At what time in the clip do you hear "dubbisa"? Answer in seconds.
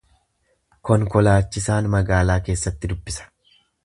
2.95-3.29